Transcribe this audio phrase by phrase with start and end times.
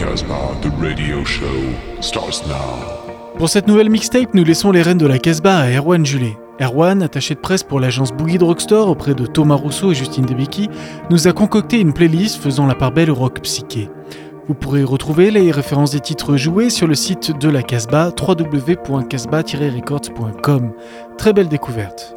[0.00, 1.44] Casbah, the radio show
[2.00, 2.80] starts now.
[3.36, 6.38] Pour cette nouvelle mixtape, nous laissons les rênes de la Casbah à Erwan Julet.
[6.58, 10.70] Erwan, attaché de presse pour l'agence Boogie Drugstore auprès de Thomas Rousseau et Justine Debicki,
[11.10, 13.90] nous a concocté une playlist faisant la part belle au rock psyché.
[14.48, 20.72] Vous pourrez retrouver les références des titres joués sur le site de la Casbah, www.casbah-records.com.
[21.18, 22.16] Très belle découverte.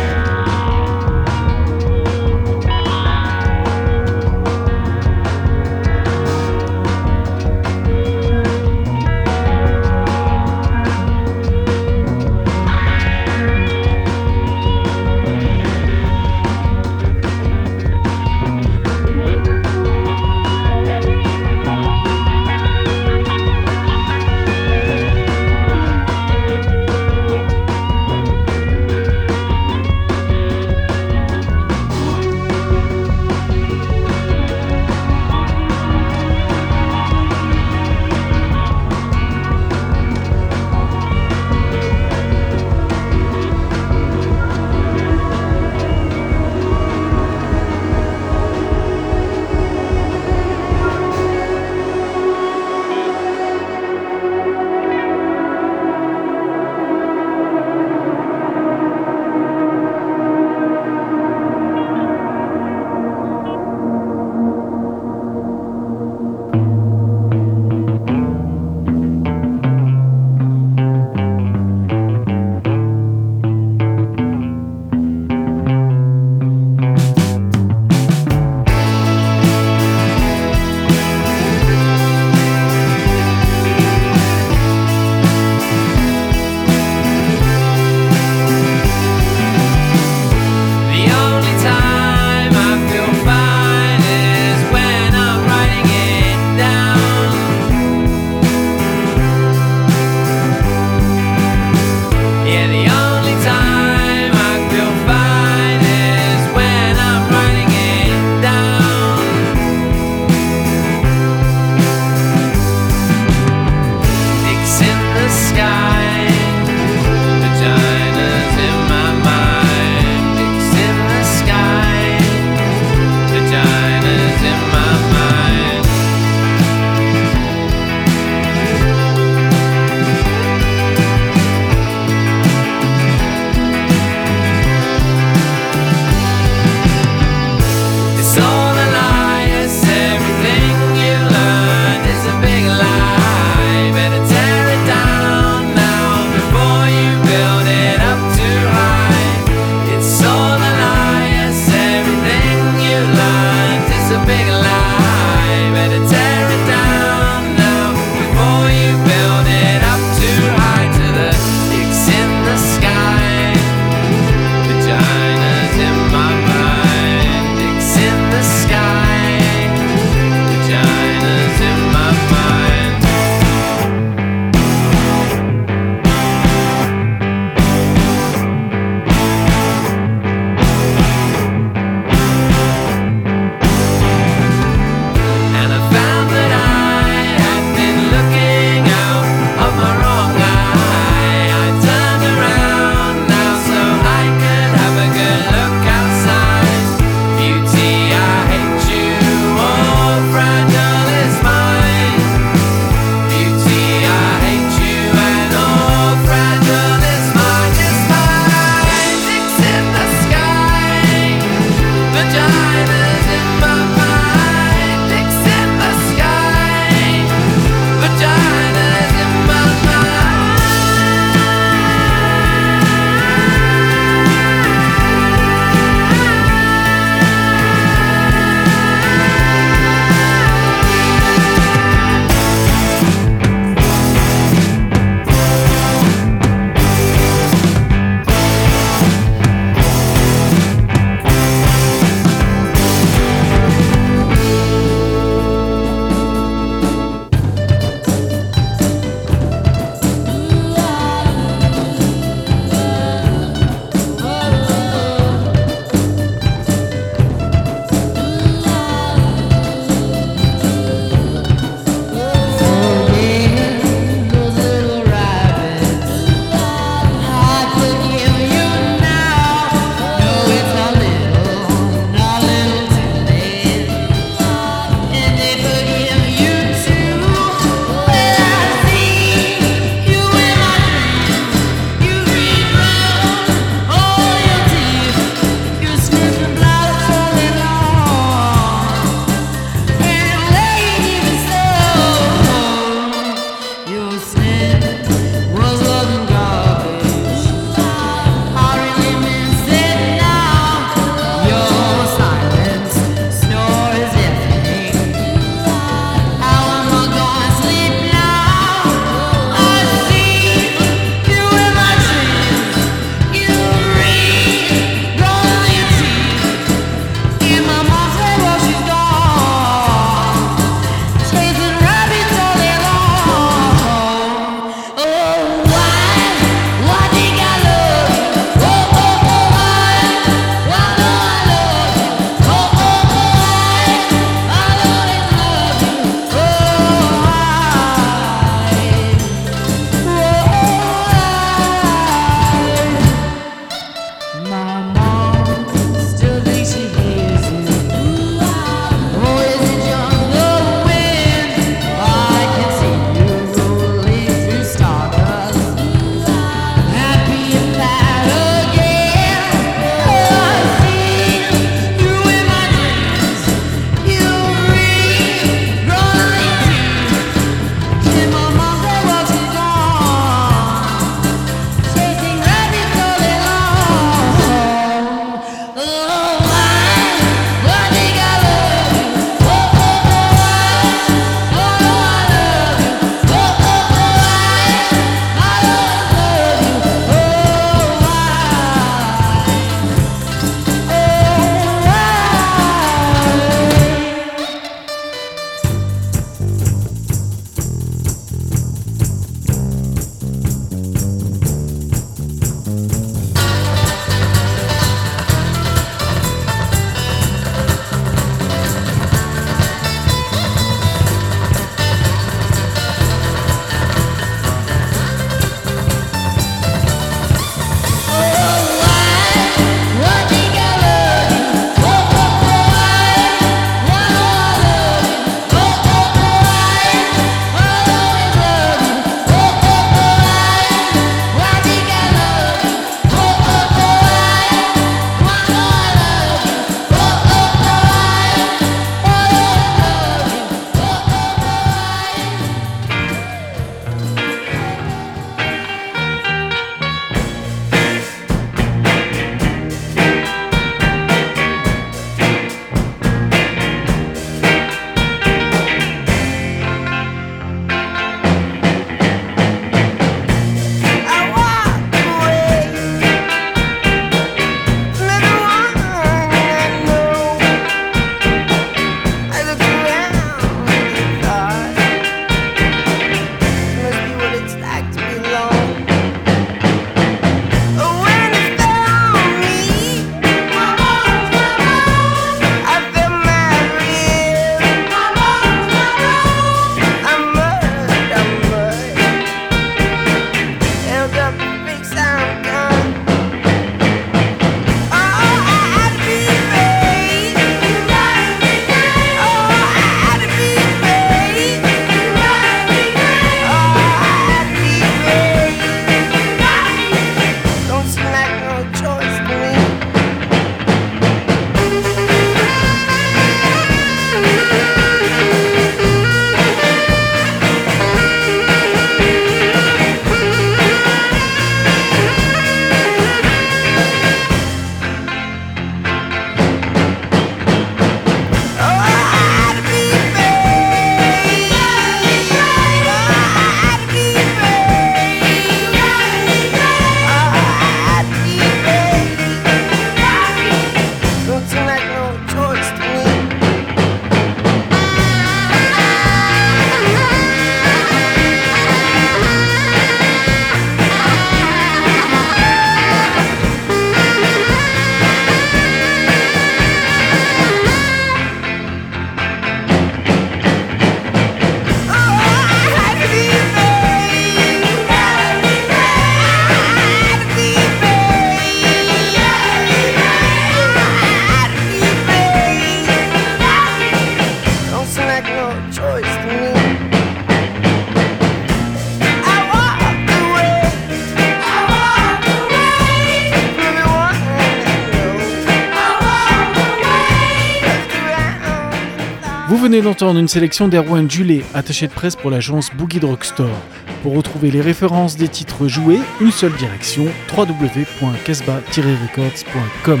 [589.68, 593.60] Venez d'entendre une sélection d'Erwan Julet, attaché de presse pour l'agence Boogie Drugstore.
[594.02, 597.04] Pour retrouver les références des titres joués, une seule direction
[597.36, 600.00] www.casbah-records.com.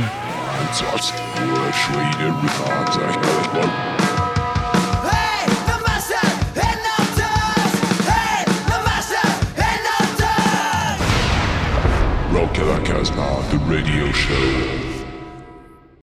[12.32, 12.54] Rock
[13.50, 14.87] the radio show.